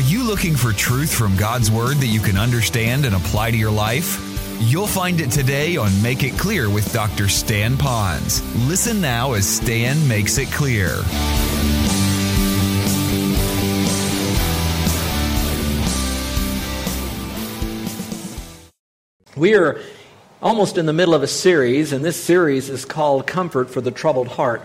[0.00, 3.56] Are you looking for truth from God's Word that you can understand and apply to
[3.58, 4.18] your life?
[4.58, 7.28] You'll find it today on Make It Clear with Dr.
[7.28, 8.40] Stan Ponz.
[8.66, 10.88] Listen now as Stan makes it clear.
[19.36, 19.82] We are
[20.40, 23.90] almost in the middle of a series, and this series is called Comfort for the
[23.90, 24.62] Troubled Heart.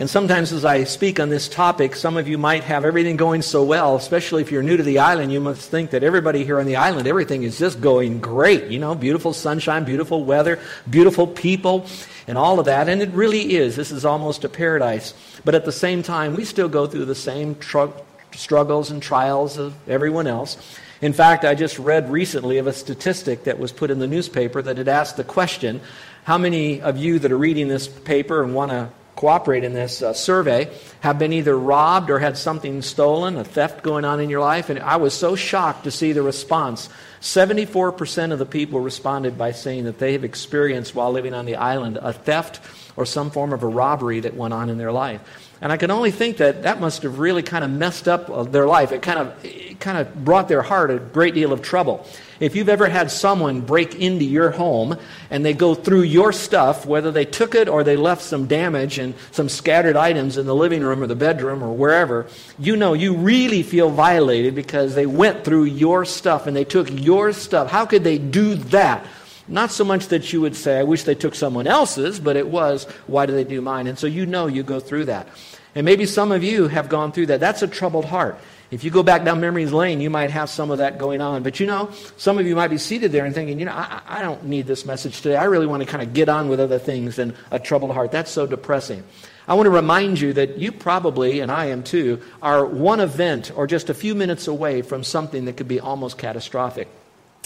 [0.00, 3.42] And sometimes as I speak on this topic, some of you might have everything going
[3.42, 6.60] so well, especially if you're new to the island, you must think that everybody here
[6.60, 8.68] on the island, everything is just going great.
[8.68, 11.84] You know, beautiful sunshine, beautiful weather, beautiful people,
[12.28, 12.88] and all of that.
[12.88, 13.74] And it really is.
[13.74, 15.14] This is almost a paradise.
[15.44, 17.86] But at the same time, we still go through the same tr-
[18.30, 20.78] struggles and trials of everyone else.
[21.00, 24.62] In fact, I just read recently of a statistic that was put in the newspaper
[24.62, 25.80] that had asked the question
[26.22, 30.00] how many of you that are reading this paper and want to cooperate in this
[30.00, 34.30] uh, survey have been either robbed or had something stolen, a theft going on in
[34.30, 34.70] your life.
[34.70, 36.88] And I was so shocked to see the response.
[37.20, 41.56] 74% of the people responded by saying that they have experienced while living on the
[41.56, 42.60] island a theft
[42.96, 45.47] or some form of a robbery that went on in their life.
[45.60, 48.44] And I can only think that that must have really kind of messed up uh,
[48.44, 48.92] their life.
[48.92, 52.06] It kind of, it kind of brought their heart a great deal of trouble.
[52.38, 54.96] If you've ever had someone break into your home
[55.30, 58.98] and they go through your stuff, whether they took it or they left some damage
[58.98, 62.92] and some scattered items in the living room or the bedroom or wherever, you know
[62.92, 67.68] you really feel violated because they went through your stuff and they took your stuff.
[67.68, 69.04] How could they do that?
[69.48, 72.48] Not so much that you would say, I wish they took someone else's, but it
[72.48, 73.86] was, why do they do mine?
[73.86, 75.28] And so you know you go through that.
[75.74, 77.40] And maybe some of you have gone through that.
[77.40, 78.38] That's a troubled heart.
[78.70, 81.42] If you go back down memory's lane, you might have some of that going on.
[81.42, 84.02] But you know, some of you might be seated there and thinking, you know, I,
[84.06, 85.36] I don't need this message today.
[85.36, 88.12] I really want to kind of get on with other things than a troubled heart.
[88.12, 89.02] That's so depressing.
[89.46, 93.50] I want to remind you that you probably, and I am too, are one event
[93.56, 96.88] or just a few minutes away from something that could be almost catastrophic.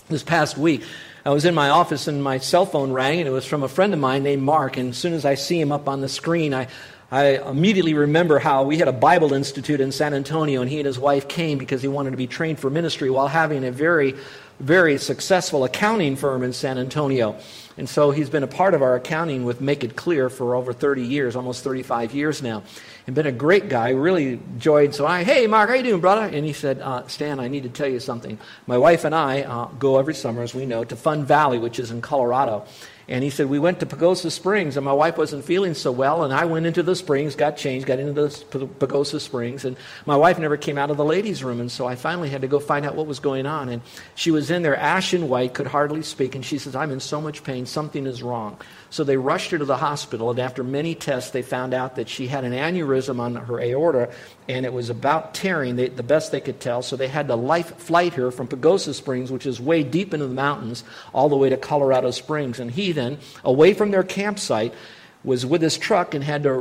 [0.08, 0.82] This past week,
[1.24, 3.68] I was in my office and my cell phone rang, and it was from a
[3.68, 4.76] friend of mine named Mark.
[4.76, 6.66] And as soon as I see him up on the screen, I,
[7.10, 10.86] I immediately remember how we had a Bible Institute in San Antonio, and he and
[10.86, 14.16] his wife came because he wanted to be trained for ministry while having a very,
[14.60, 17.36] very successful accounting firm in San Antonio.
[17.76, 20.72] And so he's been a part of our accounting with Make It Clear for over
[20.72, 22.62] 30 years, almost 35 years now
[23.06, 23.90] and been a great guy.
[23.90, 24.94] Really enjoyed.
[24.94, 26.24] So I, hey, Mark, how you doing, brother?
[26.24, 28.38] And he said, uh, Stan, I need to tell you something.
[28.66, 31.78] My wife and I uh, go every summer, as we know, to Fun Valley, which
[31.78, 32.64] is in Colorado.
[33.08, 36.24] And he said, We went to Pagosa Springs, and my wife wasn't feeling so well.
[36.24, 39.64] And I went into the springs, got changed, got into the Pagosa Springs.
[39.64, 39.76] And
[40.06, 41.60] my wife never came out of the ladies' room.
[41.60, 43.68] And so I finally had to go find out what was going on.
[43.68, 43.82] And
[44.14, 46.34] she was in there, ashen white, could hardly speak.
[46.34, 48.58] And she says, I'm in so much pain, something is wrong.
[48.92, 50.30] So they rushed her to the hospital.
[50.30, 54.12] And after many tests, they found out that she had an aneurysm on her aorta,
[54.50, 56.82] and it was about tearing, they, the best they could tell.
[56.82, 60.26] So they had to life flight her from Pagosa Springs, which is way deep into
[60.26, 62.60] the mountains, all the way to Colorado Springs.
[62.60, 64.74] And he then, away from their campsite,
[65.24, 66.52] was with his truck and had to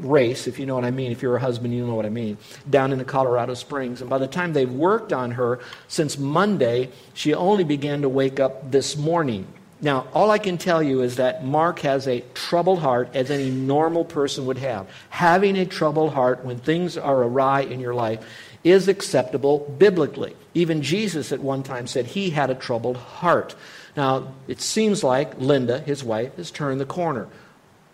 [0.00, 1.12] race, if you know what I mean.
[1.12, 2.36] If you're a husband, you know what I mean,
[2.68, 4.00] down into Colorado Springs.
[4.00, 8.40] And by the time they worked on her, since Monday, she only began to wake
[8.40, 9.46] up this morning.
[9.82, 13.50] Now, all I can tell you is that Mark has a troubled heart as any
[13.50, 14.86] normal person would have.
[15.08, 18.24] Having a troubled heart when things are awry in your life
[18.62, 20.36] is acceptable biblically.
[20.52, 23.54] Even Jesus at one time said he had a troubled heart.
[23.96, 27.28] Now, it seems like Linda, his wife, has turned the corner.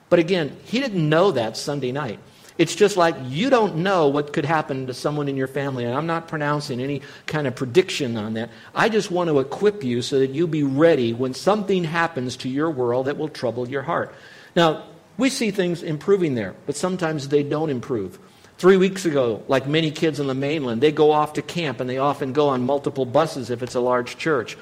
[0.08, 2.18] But again, he didn't know that Sunday night.
[2.58, 5.84] It's just like you don't know what could happen to someone in your family.
[5.84, 8.50] And I'm not pronouncing any kind of prediction on that.
[8.74, 12.48] I just want to equip you so that you be ready when something happens to
[12.48, 14.14] your world that will trouble your heart.
[14.54, 14.84] Now,
[15.18, 18.18] we see things improving there, but sometimes they don't improve.
[18.58, 21.88] Three weeks ago, like many kids on the mainland, they go off to camp and
[21.90, 24.56] they often go on multiple buses if it's a large church.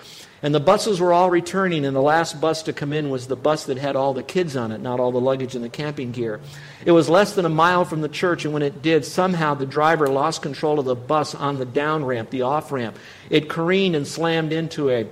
[0.44, 3.34] And the buses were all returning, and the last bus to come in was the
[3.34, 6.12] bus that had all the kids on it, not all the luggage and the camping
[6.12, 6.38] gear.
[6.84, 9.64] It was less than a mile from the church, and when it did, somehow the
[9.64, 12.98] driver lost control of the bus on the down ramp, the off ramp.
[13.30, 15.06] It careened and slammed into a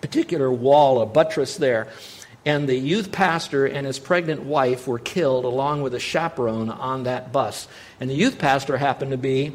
[0.00, 1.86] particular wall, a buttress there.
[2.44, 7.04] And the youth pastor and his pregnant wife were killed along with a chaperone on
[7.04, 7.68] that bus.
[8.00, 9.52] And the youth pastor happened to be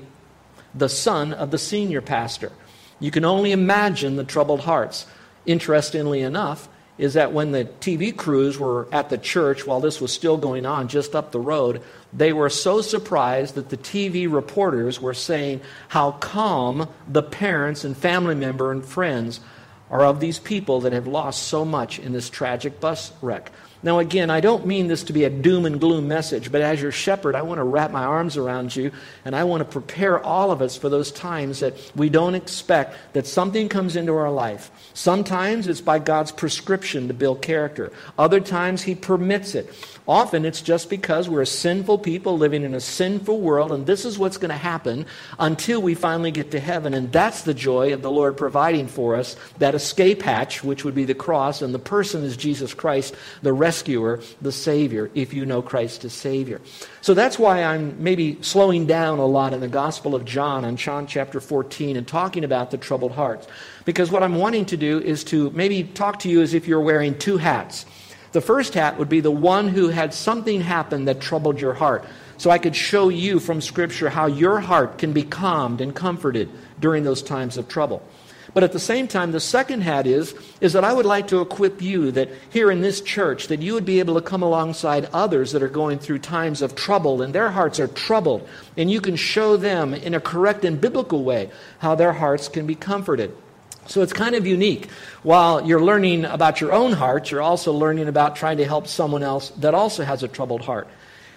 [0.73, 2.53] the son of the senior pastor.
[2.99, 5.05] You can only imagine the troubled hearts.
[5.45, 6.67] Interestingly enough,
[6.99, 10.65] is that when the TV crews were at the church while this was still going
[10.65, 11.81] on just up the road,
[12.11, 17.95] they were so surprised that the TV reporters were saying how calm the parents and
[17.95, 19.39] family member and friends
[19.89, 23.51] are of these people that have lost so much in this tragic bus wreck.
[23.81, 26.81] Now, again, I don't mean this to be a doom and gloom message, but as
[26.81, 28.91] your shepherd, I want to wrap my arms around you
[29.23, 32.97] and I want to prepare all of us for those times that we don't expect
[33.13, 34.69] that something comes into our life.
[34.93, 39.73] Sometimes it's by God's prescription to build character, other times He permits it.
[40.09, 44.03] Often it's just because we're a sinful people living in a sinful world, and this
[44.05, 45.05] is what's going to happen
[45.37, 46.95] until we finally get to heaven.
[46.95, 50.93] And that's the joy of the Lord providing for us that escape hatch, which would
[50.93, 55.45] be the cross, and the person is Jesus Christ, the rescuer, the Savior, if you
[55.45, 56.59] know Christ as Savior.
[56.99, 60.75] So that's why I'm maybe slowing down a lot in the Gospel of John, on
[60.75, 63.47] John chapter 14, and talking about the troubled hearts.
[63.85, 66.81] Because what I'm wanting to do is to maybe talk to you as if you're
[66.81, 67.85] wearing two hats.
[68.33, 72.05] The first hat would be the one who had something happen that troubled your heart.
[72.37, 76.49] So I could show you from Scripture how your heart can be calmed and comforted
[76.79, 78.03] during those times of trouble.
[78.53, 81.41] But at the same time, the second hat is, is that I would like to
[81.41, 85.09] equip you that here in this church, that you would be able to come alongside
[85.13, 88.47] others that are going through times of trouble and their hearts are troubled.
[88.75, 92.65] And you can show them in a correct and biblical way how their hearts can
[92.65, 93.35] be comforted.
[93.85, 94.89] So it's kind of unique.
[95.23, 99.23] While you're learning about your own heart, you're also learning about trying to help someone
[99.23, 100.87] else that also has a troubled heart.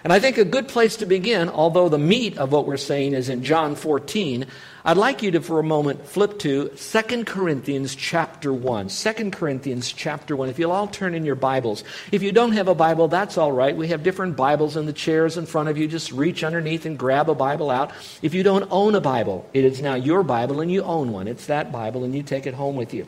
[0.03, 3.13] And I think a good place to begin, although the meat of what we're saying
[3.13, 4.45] is in John 14,
[4.85, 8.89] I'd like you to for a moment flip to 2 Corinthians chapter 1.
[8.89, 10.49] 2 Corinthians chapter 1.
[10.49, 11.85] If you'll all turn in your Bibles.
[12.11, 13.77] If you don't have a Bible, that's all right.
[13.77, 15.87] We have different Bibles in the chairs in front of you.
[15.87, 17.91] Just reach underneath and grab a Bible out.
[18.21, 21.29] If you don't own a Bible, it is now your Bible and you own one.
[21.29, 23.07] It's that Bible and you take it home with you.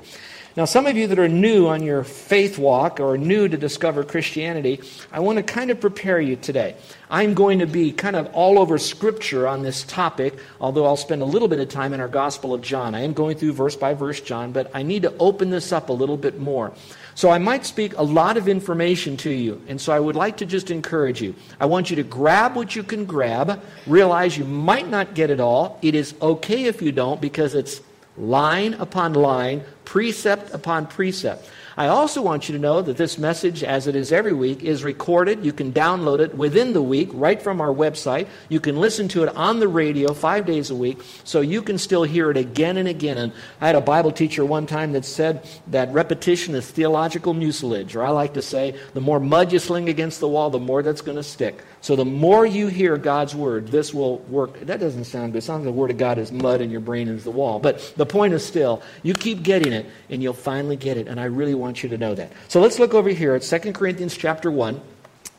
[0.57, 4.05] Now, some of you that are new on your faith walk or new to discover
[4.05, 4.79] Christianity,
[5.11, 6.77] I want to kind of prepare you today.
[7.09, 11.21] I'm going to be kind of all over Scripture on this topic, although I'll spend
[11.21, 12.95] a little bit of time in our Gospel of John.
[12.95, 15.89] I am going through verse by verse John, but I need to open this up
[15.89, 16.71] a little bit more.
[17.15, 20.37] So I might speak a lot of information to you, and so I would like
[20.37, 21.35] to just encourage you.
[21.59, 25.41] I want you to grab what you can grab, realize you might not get it
[25.41, 25.79] all.
[25.81, 27.81] It is okay if you don't because it's
[28.17, 31.49] line upon line, precept upon precept.
[31.77, 34.83] I also want you to know that this message, as it is every week, is
[34.83, 35.43] recorded.
[35.43, 38.27] You can download it within the week right from our website.
[38.47, 41.77] You can listen to it on the radio five days a week, so you can
[41.77, 43.17] still hear it again and again.
[43.17, 47.93] And I had a Bible teacher one time that said that repetition is theological mucilage,
[47.95, 50.81] or I like to say, the more mud you sling against the wall, the more
[50.81, 51.61] that's going to stick.
[51.81, 54.59] So the more you hear God's word, this will work.
[54.61, 55.39] That doesn't sound good.
[55.39, 57.59] It sounds like the word of God is mud and your brain is the wall.
[57.59, 61.07] But the point is still, you keep getting it and you'll finally get it.
[61.07, 62.31] And I really want you to know that.
[62.47, 64.81] So let's look over here at 2 Corinthians chapter 1.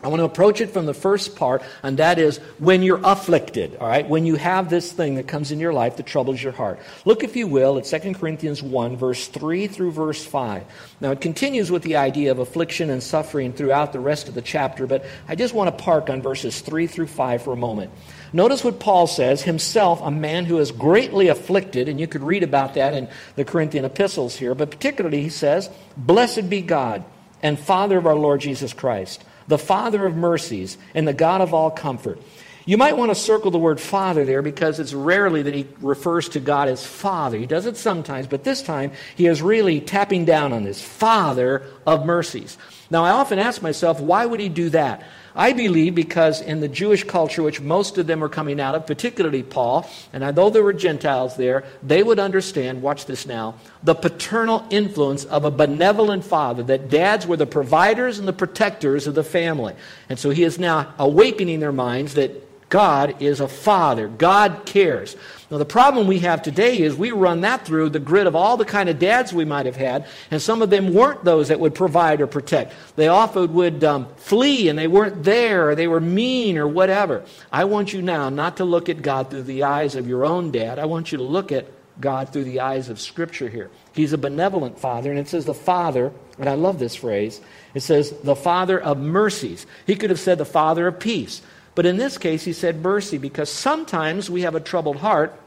[0.03, 3.77] I want to approach it from the first part, and that is when you're afflicted,
[3.77, 4.07] all right?
[4.07, 6.79] When you have this thing that comes in your life that troubles your heart.
[7.07, 10.65] Look, if you will, at 2 Corinthians 1, verse 3 through verse 5.
[11.01, 14.43] Now, it continues with the idea of affliction and suffering throughout the rest of the
[14.43, 17.91] chapter, but I just want to park on verses 3 through 5 for a moment.
[18.35, 22.43] Notice what Paul says, himself a man who is greatly afflicted, and you could read
[22.43, 27.03] about that in the Corinthian epistles here, but particularly he says, Blessed be God
[27.43, 31.55] and Father of our Lord Jesus Christ the Father of mercies, and the God of
[31.55, 32.21] all comfort.
[32.69, 36.29] You might want to circle the word Father there because it's rarely that he refers
[36.31, 37.39] to God as Father.
[37.39, 41.63] He does it sometimes, but this time he is really tapping down on this Father
[41.87, 42.59] of mercies.
[42.91, 45.05] Now, I often ask myself, why would he do that?
[45.37, 48.87] I believe because in the Jewish culture, which most of them were coming out of,
[48.87, 53.95] particularly Paul, and although there were Gentiles there, they would understand, watch this now, the
[53.95, 59.15] paternal influence of a benevolent father, that dads were the providers and the protectors of
[59.15, 59.75] the family.
[60.09, 64.09] And so he is now awakening their minds that God is a father.
[64.09, 65.17] God cares.
[65.49, 68.57] Now, the problem we have today is we run that through the grid of all
[68.57, 71.61] the kind of dads we might have had, and some of them weren't those that
[71.61, 72.75] would provide or protect.
[72.97, 77.25] They often would um, flee and they weren't there, or they were mean or whatever.
[77.53, 80.51] I want you now not to look at God through the eyes of your own
[80.51, 80.81] dad.
[80.81, 81.67] I want you to look at
[82.01, 83.71] God through the eyes of Scripture here.
[83.93, 87.41] He's a benevolent father, and it says the father, and I love this phrase,
[87.73, 89.65] it says the father of mercies.
[89.87, 91.41] He could have said the father of peace.
[91.77, 95.39] But in this case, he said mercy because sometimes we have a troubled heart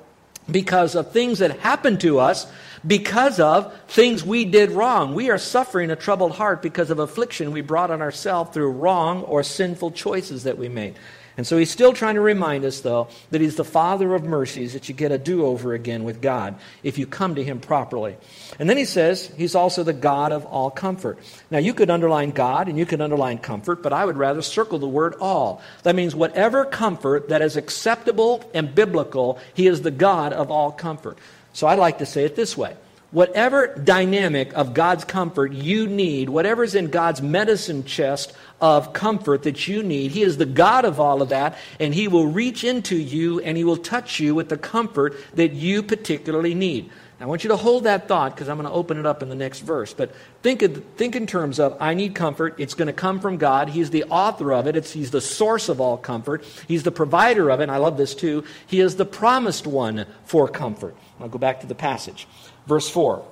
[0.50, 2.48] because of things that happen to us
[2.86, 5.16] because of things we did wrong.
[5.16, 9.24] We are suffering a troubled heart because of affliction we brought on ourselves through wrong
[9.24, 10.96] or sinful choices that we made.
[11.40, 14.74] And so he's still trying to remind us, though, that he's the Father of mercies,
[14.74, 18.18] that you get a do over again with God if you come to him properly.
[18.60, 21.18] And then he says he's also the God of all comfort.
[21.50, 24.80] Now, you could underline God and you could underline comfort, but I would rather circle
[24.80, 25.62] the word all.
[25.84, 30.74] That means whatever comfort that is acceptable and biblical, he is the God of all
[30.74, 31.18] comfort.
[31.54, 32.76] So I like to say it this way
[33.12, 39.68] whatever dynamic of God's comfort you need, whatever's in God's medicine chest of comfort that
[39.68, 42.96] you need, He is the God of all of that, and He will reach into
[42.96, 46.90] you and He will touch you with the comfort that you particularly need.
[47.22, 49.28] I want you to hold that thought because I'm going to open it up in
[49.28, 49.94] the next verse.
[49.94, 52.56] But think, of, think in terms of I need comfort.
[52.58, 53.68] It's going to come from God.
[53.68, 56.46] He's the author of it, it's, He's the source of all comfort.
[56.68, 57.64] He's the provider of it.
[57.64, 58.46] And I love this too.
[58.68, 60.96] He is the promised one for comfort.
[61.20, 62.26] I'll go back to the passage.
[62.70, 63.26] Verse 4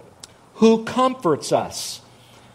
[0.56, 2.02] Who comforts us?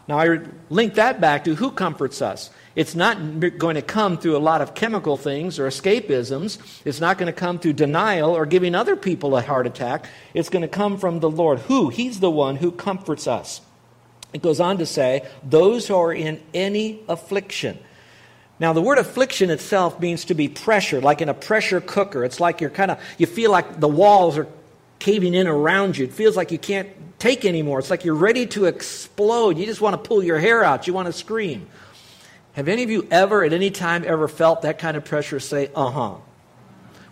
[0.08, 2.50] Now, I link that back to who comforts us.
[2.74, 6.58] It's not going to come through a lot of chemical things or escapisms.
[6.84, 10.06] It's not going to come through denial or giving other people a heart attack.
[10.34, 11.60] It's going to come from the Lord.
[11.60, 11.88] Who?
[11.90, 13.60] He's the one who comforts us.
[14.32, 17.78] It goes on to say, those who are in any affliction.
[18.58, 22.24] Now, the word affliction itself means to be pressured, like in a pressure cooker.
[22.24, 24.48] It's like you're kind of, you feel like the walls are
[25.02, 26.04] caving in around you.
[26.04, 27.80] It feels like you can't take anymore.
[27.80, 29.58] It's like you're ready to explode.
[29.58, 30.86] You just want to pull your hair out.
[30.86, 31.66] You want to scream.
[32.52, 35.70] Have any of you ever, at any time, ever felt that kind of pressure say,
[35.74, 36.14] uh huh?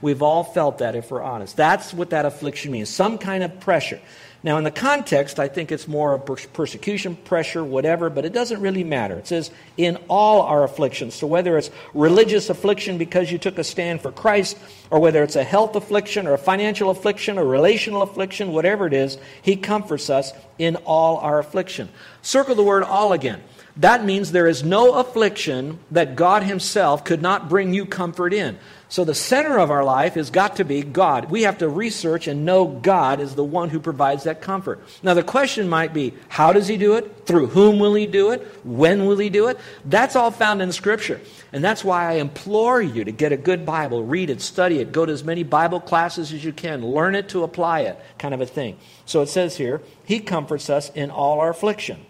[0.00, 1.56] We've all felt that if we're honest.
[1.56, 4.00] That's what that affliction means some kind of pressure.
[4.42, 8.62] Now, in the context, I think it's more of persecution, pressure, whatever, but it doesn't
[8.62, 9.18] really matter.
[9.18, 11.14] It says, in all our afflictions.
[11.14, 14.56] So, whether it's religious affliction because you took a stand for Christ,
[14.90, 18.94] or whether it's a health affliction, or a financial affliction, or relational affliction, whatever it
[18.94, 21.90] is, He comforts us in all our affliction.
[22.22, 23.42] Circle the word all again.
[23.76, 28.58] That means there is no affliction that God Himself could not bring you comfort in.
[28.90, 31.30] So the center of our life has got to be God.
[31.30, 34.80] We have to research and know God is the one who provides that comfort.
[35.04, 37.24] Now the question might be, how does He do it?
[37.24, 38.42] Through whom will He do it?
[38.64, 39.58] When will He do it?
[39.84, 41.20] That's all found in Scripture.
[41.52, 44.90] And that's why I implore you to get a good Bible, read it, study it,
[44.90, 48.34] go to as many Bible classes as you can, learn it to apply it, kind
[48.34, 48.76] of a thing.
[49.06, 52.04] So it says here, He comforts us in all our affliction.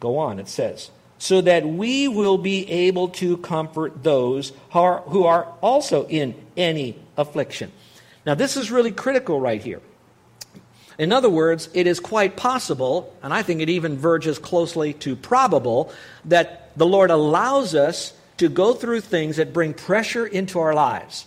[0.00, 5.00] Go on, it says so that we will be able to comfort those who are,
[5.02, 7.72] who are also in any affliction.
[8.24, 9.80] Now, this is really critical right here.
[10.98, 15.14] In other words, it is quite possible, and I think it even verges closely to
[15.14, 15.92] probable,
[16.24, 21.26] that the Lord allows us to go through things that bring pressure into our lives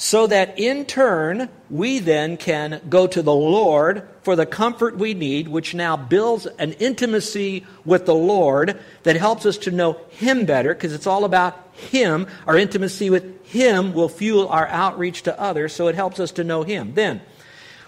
[0.00, 5.12] so that in turn we then can go to the Lord for the comfort we
[5.12, 10.46] need, which now builds an intimacy with the Lord that helps us to know Him
[10.46, 12.26] better, because it's all about Him.
[12.46, 16.44] Our intimacy with Him will fuel our outreach to others, so it helps us to
[16.44, 16.94] know Him.
[16.94, 17.20] Then,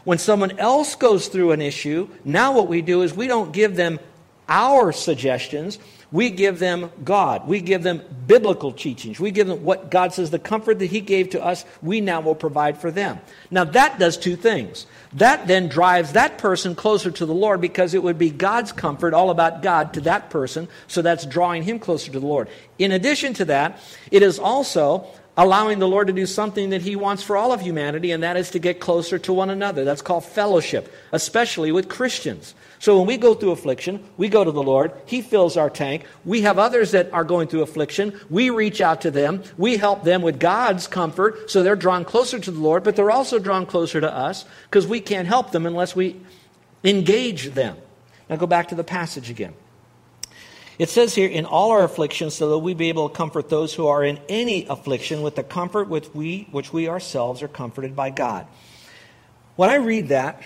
[0.04, 3.74] when someone else goes through an issue, now what we do is we don't give
[3.74, 3.98] them
[4.50, 5.78] our suggestions.
[6.12, 7.48] We give them God.
[7.48, 9.18] We give them biblical teachings.
[9.18, 12.20] We give them what God says, the comfort that He gave to us, we now
[12.20, 13.18] will provide for them.
[13.50, 14.86] Now, that does two things.
[15.14, 19.14] That then drives that person closer to the Lord because it would be God's comfort,
[19.14, 20.68] all about God, to that person.
[20.86, 22.48] So that's drawing him closer to the Lord.
[22.78, 26.96] In addition to that, it is also allowing the Lord to do something that He
[26.96, 29.84] wants for all of humanity, and that is to get closer to one another.
[29.84, 32.54] That's called fellowship, especially with Christians.
[32.78, 34.92] So when we go through affliction, we go to the Lord.
[35.06, 36.04] He fills our tank.
[36.24, 38.18] We have others that are going through affliction.
[38.28, 39.42] We reach out to them.
[39.56, 43.10] We help them with God's comfort, so they're drawn closer to the Lord, but they're
[43.10, 46.20] also drawn closer to us because we can't help them unless we
[46.84, 47.76] engage them.
[48.28, 49.54] Now go back to the passage again.
[50.82, 53.72] It says here, in all our afflictions, so that we be able to comfort those
[53.72, 57.94] who are in any affliction with the comfort with we, which we ourselves are comforted
[57.94, 58.48] by God.
[59.54, 60.42] When I read that,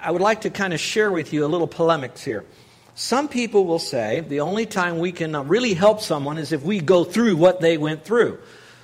[0.00, 2.46] I would like to kind of share with you a little polemics here.
[2.94, 6.80] Some people will say the only time we can really help someone is if we
[6.80, 8.38] go through what they went through.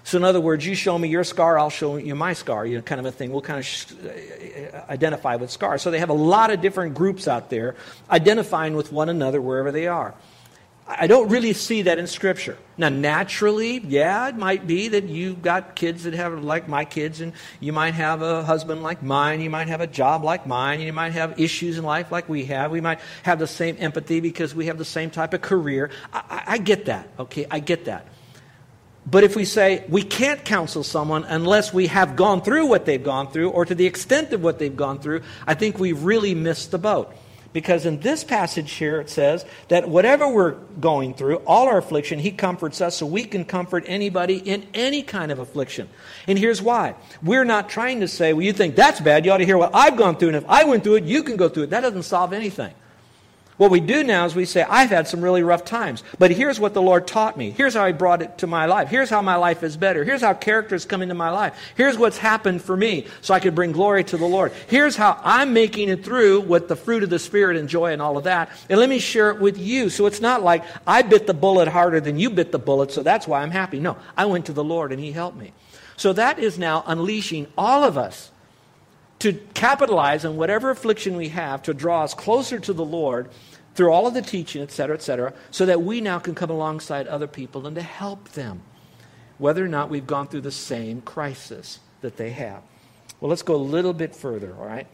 [0.05, 2.77] So, in other words, you show me your scar, I'll show you my scar, you
[2.77, 3.33] know, kind of a thing.
[3.33, 5.81] We'll kind of sh- uh, identify with scars.
[5.81, 7.77] So, they have a lot of different groups out there
[8.11, 10.13] identifying with one another wherever they are.
[10.87, 12.59] I don't really see that in Scripture.
[12.77, 17.21] Now, naturally, yeah, it might be that you've got kids that have, like my kids,
[17.21, 20.81] and you might have a husband like mine, you might have a job like mine,
[20.81, 22.73] you might have issues in life like we have.
[22.73, 25.91] We might have the same empathy because we have the same type of career.
[26.12, 27.47] I, I, get that, okay?
[27.49, 28.07] I get that.
[29.07, 33.03] But if we say we can't counsel someone unless we have gone through what they've
[33.03, 36.35] gone through or to the extent of what they've gone through, I think we've really
[36.35, 37.15] missed the boat.
[37.53, 42.19] Because in this passage here, it says that whatever we're going through, all our affliction,
[42.19, 45.89] He comforts us so we can comfort anybody in any kind of affliction.
[46.27, 46.95] And here's why.
[47.23, 49.75] We're not trying to say, well, you think that's bad, you ought to hear what
[49.75, 51.71] I've gone through, and if I went through it, you can go through it.
[51.71, 52.73] That doesn't solve anything.
[53.62, 56.59] What we do now is we say, I've had some really rough times, but here's
[56.59, 57.52] what the Lord taught me.
[57.52, 58.88] Here's how He brought it to my life.
[58.88, 60.02] Here's how my life is better.
[60.02, 61.54] Here's how character characters come into my life.
[61.76, 64.52] Here's what's happened for me so I could bring glory to the Lord.
[64.69, 68.02] Here's how I'm making it through with the fruit of the Spirit and joy and
[68.02, 68.50] all of that.
[68.69, 69.90] And let me share it with you.
[69.90, 73.02] So it's not like I bit the bullet harder than you bit the bullet, so
[73.02, 73.81] that's why I'm happy.
[73.81, 75.52] No, I went to the Lord and He helped me.
[75.97, 78.31] So that is now unleashing all of us
[79.21, 83.28] to capitalize on whatever affliction we have to draw us closer to the Lord
[83.75, 86.50] through all of the teaching, et cetera, et cetera, so that we now can come
[86.50, 88.62] alongside other people and to help them,
[89.38, 92.62] whether or not we've gone through the same crisis that they have.
[93.21, 94.87] Well, let's go a little bit further, all right?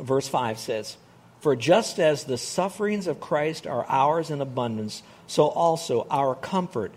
[0.00, 0.96] Verse 5 says,
[1.40, 6.92] For just as the sufferings of Christ are ours in abundance, so also our comfort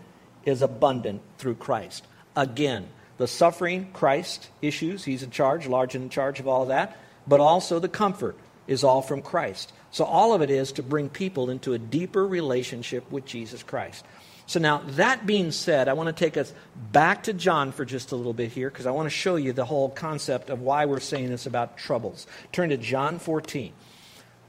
[0.46, 2.06] is abundant through Christ.
[2.36, 2.88] Again,
[3.18, 5.03] the suffering, Christ issues.
[5.03, 6.98] He's in charge, large and in charge of all of that.
[7.27, 9.74] But also the comfort is all from Christ.
[9.91, 14.05] So all of it is to bring people into a deeper relationship with Jesus Christ.
[14.46, 16.51] So now, that being said, I want to take us
[16.91, 19.53] back to John for just a little bit here because I want to show you
[19.53, 22.25] the whole concept of why we're saying this about troubles.
[22.51, 23.74] Turn to John 14.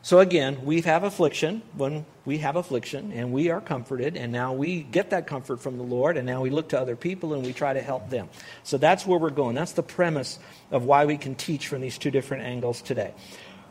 [0.02, 4.54] So again, we have affliction when we have affliction, and we are comforted, and now
[4.54, 7.44] we get that comfort from the Lord, and now we look to other people and
[7.44, 8.30] we try to help them.
[8.62, 9.54] So that's where we're going.
[9.54, 10.38] That's the premise
[10.70, 13.12] of why we can teach from these two different angles today.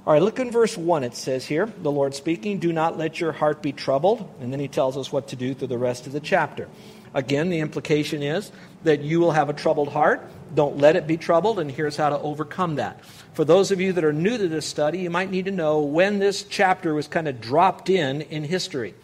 [0.10, 1.04] All right, look in verse 1.
[1.04, 4.28] It says here, the Lord speaking, Do not let your heart be troubled.
[4.42, 6.68] And then he tells us what to do through the rest of the chapter.
[7.13, 8.51] Again, the implication is
[8.84, 10.28] that you will have a troubled heart.
[10.56, 13.06] Don't let it be troubled, and here's how to overcome that.
[13.36, 15.82] For those of you that are new to this study, you might need to know
[15.82, 18.96] when this chapter was kind of dropped in in history.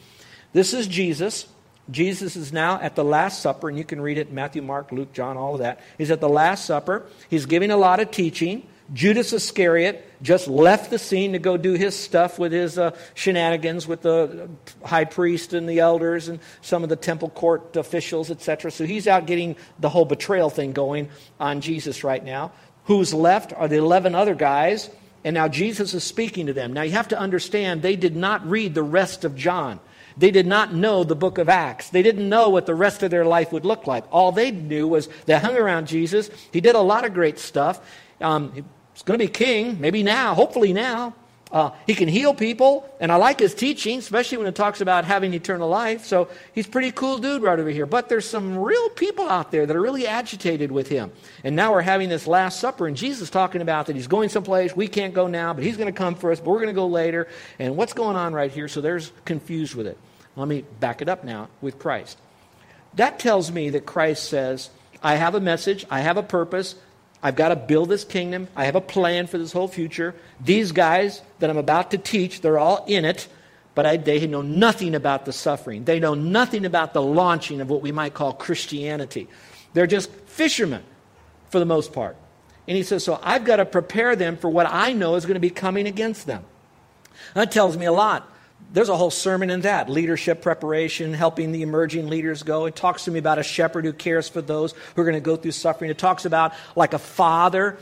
[0.54, 1.46] This is Jesus.
[1.92, 5.14] Jesus is now at the Last Supper, and you can read it Matthew, Mark, Luke,
[5.14, 5.82] John, all of that.
[6.00, 7.06] He's at the Last Supper.
[7.30, 8.66] He's giving a lot of teaching.
[8.94, 13.88] Judas Iscariot just left the scene to go do his stuff with his uh, shenanigans
[13.88, 14.50] with the
[14.84, 18.70] high priest and the elders and some of the temple court officials, etc.
[18.70, 22.52] So he's out getting the whole betrayal thing going on Jesus right now.
[22.86, 24.92] Who's left are the 11 other guys,
[25.24, 26.72] and now Jesus is speaking to them.
[26.72, 29.80] Now you have to understand, they did not read the rest of John.
[30.18, 31.90] They did not know the book of Acts.
[31.90, 34.06] They didn't know what the rest of their life would look like.
[34.12, 36.30] All they knew was they hung around Jesus.
[36.54, 37.82] He did a lot of great stuff.
[38.22, 41.14] Um, He's going to be king, maybe now, hopefully now.
[41.52, 45.04] Uh, he can heal people, and I like his teaching, especially when it talks about
[45.04, 46.06] having eternal life.
[46.06, 47.86] So he's pretty cool dude right over here.
[47.86, 51.12] But there's some real people out there that are really agitated with him.
[51.44, 54.76] And now we're having this Last Supper, and Jesus talking about that he's going someplace.
[54.76, 56.74] We can't go now, but he's going to come for us, but we're going to
[56.74, 57.28] go later.
[57.60, 58.70] And what's going on right here?
[58.70, 59.98] So there's confused with it.
[60.38, 62.18] Let me back it up now with Christ.
[62.96, 64.70] That tells me that Christ says,
[65.04, 66.76] I have a message, I have a purpose,
[67.26, 68.50] I've got to build this kingdom.
[68.56, 70.14] I have a plan for this whole future.
[70.40, 73.28] These guys that I'm about to teach, they're all in it,
[73.74, 75.86] but I, they know nothing about the suffering.
[75.86, 79.28] They know nothing about the launching of what we might call Christianity.
[79.74, 80.84] They're just fishermen
[81.50, 82.16] for the most part.
[82.68, 85.34] And he says, So I've got to prepare them for what I know is going
[85.34, 86.46] to be coming against them.
[87.34, 88.32] That tells me a lot
[88.74, 92.66] there's a whole sermon in that leadership preparation, helping the emerging leaders go.
[92.66, 95.22] It talks to me about a shepherd who cares for those who are going to
[95.22, 95.90] go through suffering.
[95.90, 97.78] It talks about like a father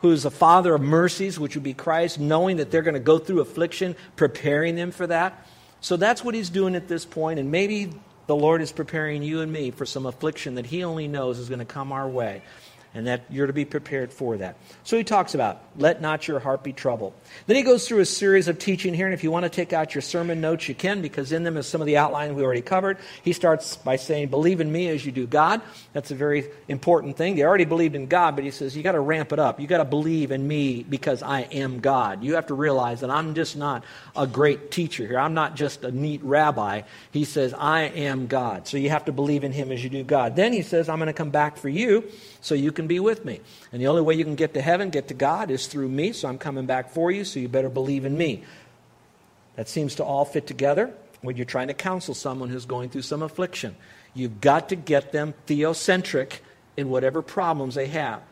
[0.00, 3.18] who's a father of mercies, which would be Christ, knowing that they're going to go
[3.18, 5.46] through affliction, preparing them for that.
[5.80, 7.92] So that's what he's doing at this point, and maybe
[8.26, 11.48] the Lord is preparing you and me for some affliction that he only knows is
[11.48, 12.42] going to come our way
[12.94, 14.56] and that you're to be prepared for that.
[14.84, 17.14] So he talks about, let not your heart be troubled.
[17.46, 19.72] Then he goes through a series of teaching here, and if you want to take
[19.72, 22.42] out your sermon notes, you can, because in them is some of the outline we
[22.42, 22.98] already covered.
[23.22, 25.62] He starts by saying, believe in me as you do God.
[25.92, 27.36] That's a very important thing.
[27.36, 29.58] They already believed in God, but he says, you got to ramp it up.
[29.58, 32.22] You got to believe in me because I am God.
[32.22, 35.18] You have to realize that I'm just not a great teacher here.
[35.18, 36.82] I'm not just a neat rabbi.
[37.10, 38.68] He says, I am God.
[38.68, 40.36] So you have to believe in him as you do God.
[40.36, 42.04] Then he says, I'm going to come back for you
[42.40, 43.40] so you can be with me.
[43.72, 46.12] And the only way you can get to heaven, get to God, is through me.
[46.12, 48.42] So I'm coming back for you, so you better believe in me.
[49.56, 53.02] That seems to all fit together when you're trying to counsel someone who's going through
[53.02, 53.76] some affliction.
[54.14, 56.40] You've got to get them theocentric
[56.76, 58.22] in whatever problems they have.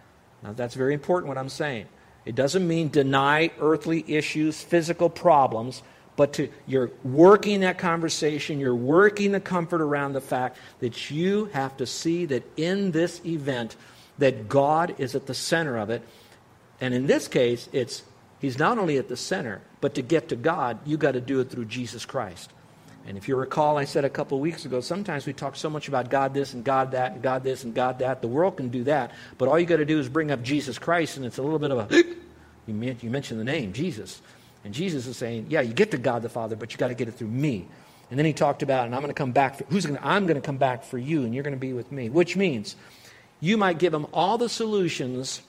[0.42, 1.86] Now, that's very important what I'm saying.
[2.24, 5.82] It doesn't mean deny earthly issues, physical problems,
[6.16, 11.46] but to, you're working that conversation, you're working the comfort around the fact that you
[11.46, 13.76] have to see that in this event,
[14.20, 16.02] that God is at the center of it.
[16.80, 18.02] And in this case, it's
[18.40, 21.40] He's not only at the center, but to get to God, you got to do
[21.40, 22.50] it through Jesus Christ.
[23.06, 25.68] And if you recall, I said a couple of weeks ago, sometimes we talk so
[25.68, 28.22] much about God this and God that and God this and God that.
[28.22, 30.78] The world can do that, but all you got to do is bring up Jesus
[30.78, 32.04] Christ, and it's a little bit of a
[32.66, 34.22] you mentioned the name Jesus.
[34.64, 36.94] And Jesus is saying, yeah, you get to God the Father, but you got to
[36.94, 37.66] get it through me.
[38.10, 39.56] And then he talked about, and I'm going to come back.
[39.56, 39.98] For, who's going?
[40.02, 42.10] I'm going to come back for you, and you're going to be with me.
[42.10, 42.74] Which means,
[43.40, 45.42] you might give them all the solutions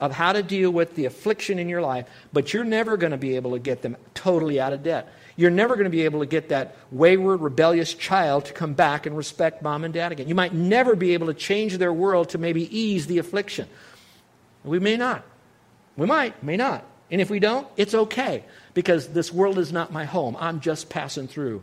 [0.00, 3.16] of how to deal with the affliction in your life, but you're never going to
[3.16, 5.08] be able to get them totally out of debt.
[5.36, 9.06] You're never going to be able to get that wayward, rebellious child to come back
[9.06, 10.28] and respect mom and dad again.
[10.28, 13.68] You might never be able to change their world to maybe ease the affliction.
[14.64, 15.24] We may not.
[15.96, 16.84] We might, may not.
[17.10, 20.36] And if we don't, it's okay because this world is not my home.
[20.38, 21.62] I'm just passing through.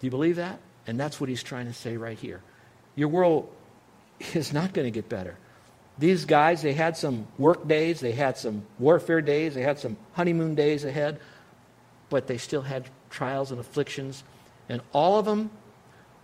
[0.00, 0.58] Do you believe that?
[0.86, 2.40] And that's what he's trying to say right here.
[2.94, 3.52] Your world
[4.34, 5.36] is not going to get better.
[5.98, 9.96] These guys, they had some work days, they had some warfare days, they had some
[10.12, 11.20] honeymoon days ahead,
[12.08, 14.24] but they still had trials and afflictions.
[14.68, 15.50] And all of them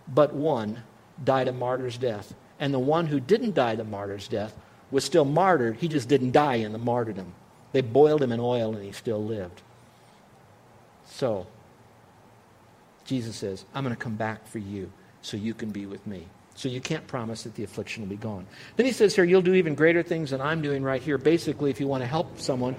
[0.07, 0.83] but one
[1.23, 2.33] died a martyr's death.
[2.59, 4.55] And the one who didn't die the martyr's death
[4.89, 5.77] was still martyred.
[5.77, 7.33] He just didn't die in the martyrdom.
[7.71, 9.61] They boiled him in oil and he still lived.
[11.05, 11.45] So,
[13.05, 16.27] Jesus says, I'm going to come back for you so you can be with me.
[16.57, 18.47] So you can't promise that the affliction will be gone.
[18.77, 21.19] Then he says here, you'll do even greater things than I'm doing right here.
[21.19, 22.73] Basically, if you want to help someone,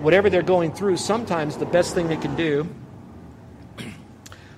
[0.00, 2.68] whatever they're going through, sometimes the best thing they can do,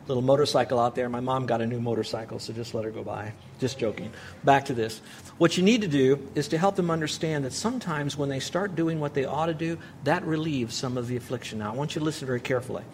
[0.08, 1.10] little motorcycle out there.
[1.10, 3.34] My mom got a new motorcycle, so just let her go by.
[3.60, 4.10] Just joking.
[4.42, 5.02] Back to this.
[5.36, 8.74] What you need to do is to help them understand that sometimes when they start
[8.74, 11.58] doing what they ought to do, that relieves some of the affliction.
[11.58, 12.84] Now, I want you to listen very carefully.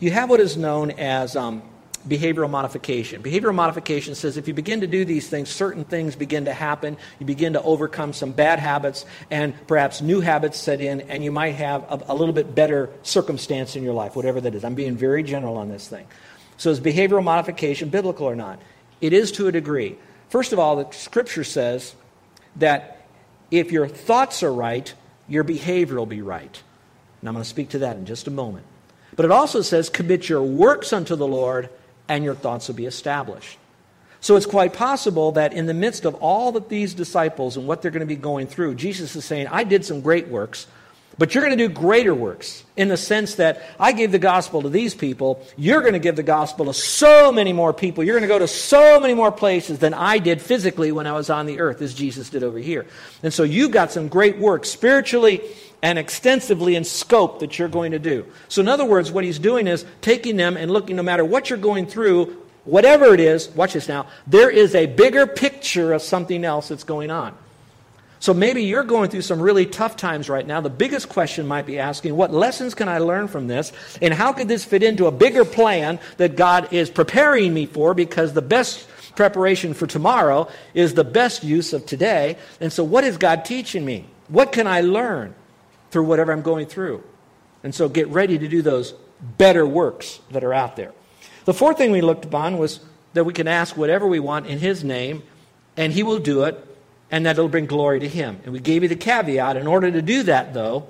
[0.00, 1.62] You have what is known as um,
[2.08, 3.22] behavioral modification.
[3.22, 6.96] Behavioral modification says if you begin to do these things, certain things begin to happen.
[7.18, 11.32] You begin to overcome some bad habits, and perhaps new habits set in, and you
[11.32, 14.64] might have a, a little bit better circumstance in your life, whatever that is.
[14.64, 16.06] I'm being very general on this thing.
[16.56, 18.60] So, is behavioral modification biblical or not?
[19.00, 19.96] It is to a degree.
[20.28, 21.94] First of all, the scripture says
[22.56, 23.06] that
[23.50, 24.92] if your thoughts are right,
[25.28, 26.62] your behavior will be right.
[27.20, 28.64] And I'm going to speak to that in just a moment.
[29.14, 31.70] But it also says, commit your works unto the Lord,
[32.08, 33.58] and your thoughts will be established.
[34.20, 37.82] So it's quite possible that in the midst of all that these disciples and what
[37.82, 40.66] they're going to be going through, Jesus is saying, I did some great works,
[41.18, 44.62] but you're going to do greater works in the sense that I gave the gospel
[44.62, 45.46] to these people.
[45.56, 48.04] You're going to give the gospel to so many more people.
[48.04, 51.12] You're going to go to so many more places than I did physically when I
[51.12, 52.86] was on the earth, as Jesus did over here.
[53.22, 55.40] And so you've got some great works spiritually
[55.82, 58.26] and extensively in scope that you're going to do.
[58.48, 61.50] So, in other words, what he's doing is taking them and looking, no matter what
[61.50, 66.02] you're going through, whatever it is, watch this now, there is a bigger picture of
[66.02, 67.36] something else that's going on.
[68.18, 70.60] So maybe you're going through some really tough times right now.
[70.60, 73.72] The biggest question might be asking, what lessons can I learn from this?
[74.00, 77.92] And how could this fit into a bigger plan that God is preparing me for?
[77.92, 82.36] Because the best preparation for tomorrow is the best use of today.
[82.60, 84.06] And so, what is God teaching me?
[84.28, 85.34] What can I learn?
[85.96, 87.02] Through whatever I'm going through.
[87.62, 88.92] And so get ready to do those
[89.38, 90.92] better works that are out there.
[91.46, 92.80] The fourth thing we looked upon was
[93.14, 95.22] that we can ask whatever we want in His name,
[95.74, 96.62] and He will do it,
[97.10, 98.40] and that it'll bring glory to Him.
[98.44, 100.86] And we gave you the caveat in order to do that, though,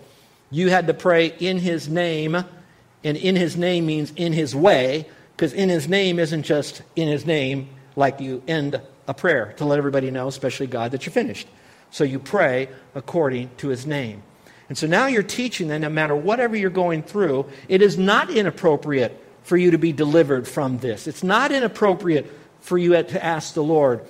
[0.50, 5.06] you had to pray in His name, and in His name means in His way,
[5.36, 9.64] because in His name isn't just in His name like you end a prayer to
[9.64, 11.46] let everybody know, especially God, that you're finished.
[11.92, 14.24] So you pray according to His name.
[14.68, 18.30] And so now you're teaching that no matter whatever you're going through, it is not
[18.30, 21.06] inappropriate for you to be delivered from this.
[21.06, 24.04] It's not inappropriate for you to ask the Lord,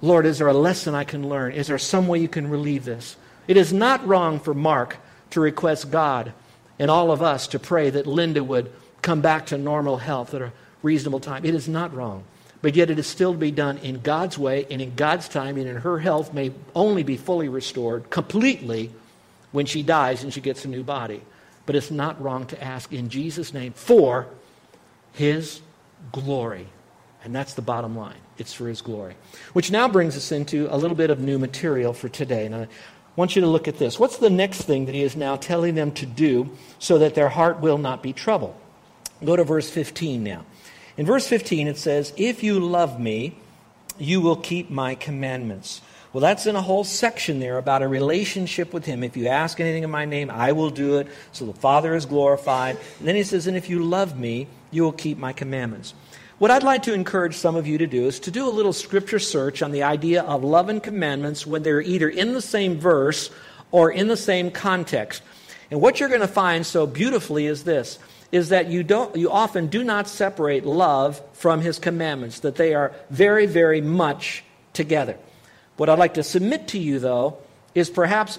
[0.00, 1.52] Lord, is there a lesson I can learn?
[1.52, 3.16] Is there some way you can relieve this?
[3.46, 4.96] It is not wrong for Mark
[5.30, 6.32] to request God
[6.78, 10.42] and all of us to pray that Linda would come back to normal health at
[10.42, 11.44] a reasonable time.
[11.44, 12.24] It is not wrong.
[12.62, 15.58] But yet it is still to be done in God's way and in God's time,
[15.58, 18.90] and in her health may only be fully restored completely
[19.54, 21.22] when she dies and she gets a new body.
[21.64, 24.26] But it's not wrong to ask in Jesus' name for
[25.12, 25.60] His
[26.10, 26.66] glory.
[27.22, 28.18] And that's the bottom line.
[28.36, 29.14] It's for His glory.
[29.52, 32.46] Which now brings us into a little bit of new material for today.
[32.46, 32.68] And I
[33.14, 33.96] want you to look at this.
[33.96, 37.28] What's the next thing that He is now telling them to do so that their
[37.28, 38.56] heart will not be troubled?
[39.24, 40.44] Go to verse 15 now.
[40.96, 43.38] In verse 15, it says, If you love me,
[43.98, 45.80] you will keep my commandments.
[46.14, 49.02] Well, that's in a whole section there about a relationship with Him.
[49.02, 51.08] If you ask anything in my name, I will do it.
[51.32, 52.78] So the Father is glorified.
[53.00, 55.92] And then He says, And if you love me, you will keep my commandments.
[56.38, 58.72] What I'd like to encourage some of you to do is to do a little
[58.72, 62.78] scripture search on the idea of love and commandments when they're either in the same
[62.78, 63.30] verse
[63.72, 65.20] or in the same context.
[65.72, 67.98] And what you're going to find so beautifully is this
[68.30, 72.72] is that you don't you often do not separate love from his commandments that they
[72.72, 75.18] are very very much together.
[75.76, 77.38] What I'd like to submit to you, though,
[77.74, 78.38] is perhaps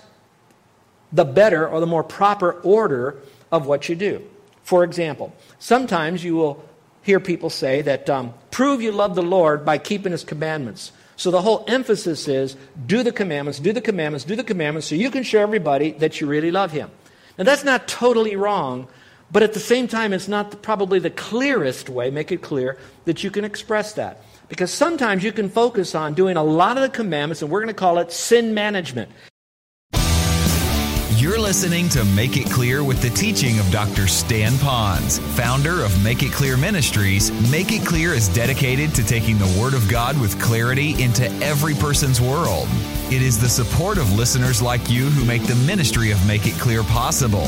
[1.12, 3.18] the better or the more proper order
[3.52, 4.24] of what you do.
[4.64, 6.64] For example, sometimes you will
[7.04, 10.92] hear people say that um, prove you love the Lord by keeping his commandments.
[11.18, 14.96] So the whole emphasis is do the commandments, do the commandments, do the commandments so
[14.96, 16.90] you can show everybody that you really love him.
[17.38, 18.88] Now that's not totally wrong,
[19.32, 23.24] but at the same time, it's not probably the clearest way, make it clear, that
[23.24, 24.22] you can express that.
[24.48, 27.74] Because sometimes you can focus on doing a lot of the commandments, and we're going
[27.74, 29.12] to call it sin management.
[31.18, 34.06] You're listening to Make It Clear with the teaching of Dr.
[34.06, 37.32] Stan Ponz, founder of Make It Clear Ministries.
[37.50, 41.74] Make It Clear is dedicated to taking the Word of God with clarity into every
[41.74, 42.68] person's world.
[43.12, 46.60] It is the support of listeners like you who make the ministry of Make It
[46.60, 47.48] Clear possible.